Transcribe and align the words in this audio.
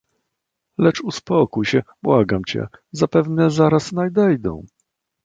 "Lecz 0.77 1.01
uspokój 1.03 1.65
się, 1.65 1.81
błagam 2.03 2.41
cię, 2.45 2.67
zapewne 2.91 3.51
zaraz 3.51 3.91
nadejdą." 3.91 4.65